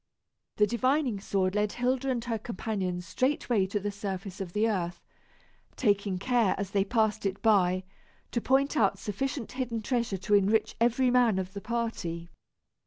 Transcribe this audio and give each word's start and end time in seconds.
The 0.55 0.65
divining 0.65 1.19
sword 1.19 1.53
led 1.53 1.73
Hilda 1.73 2.09
and 2.09 2.23
her 2.25 2.39
companions 2.39 3.05
straightway 3.05 3.67
to 3.67 3.79
the 3.79 3.91
surface 3.91 4.41
of 4.41 4.53
the 4.53 4.67
earth, 4.67 4.99
taking 5.75 6.17
care, 6.17 6.55
as 6.57 6.71
they 6.71 6.83
passed 6.83 7.23
it 7.23 7.39
by, 7.43 7.83
to 8.31 8.41
point 8.41 8.75
out 8.75 8.97
sufficient 8.97 9.51
hidden 9.51 9.83
treasure 9.83 10.17
to 10.17 10.33
enrich 10.33 10.75
every 10.81 11.11
man 11.11 11.37
of 11.37 11.53
the 11.53 11.61
party. 11.61 12.31